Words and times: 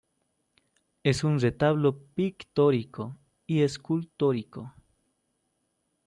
Es 1.03 1.23
un 1.23 1.39
retablo 1.39 1.99
pictórico 2.15 3.19
y 3.45 3.61
escultórico. 3.61 4.73